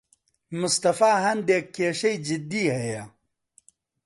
مستەفا 0.59 1.11
هەندێک 1.25 1.65
کێشەی 1.75 2.17
جددی 2.27 2.65
هەیە. 2.77 3.03